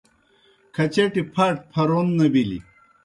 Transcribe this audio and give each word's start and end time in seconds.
کھچَٹیْ 0.75 1.21
پھاٹ 1.33 1.55
پھرَون 1.71 2.07
نہ 2.17 2.27
بِلیْ۔ 2.33 2.59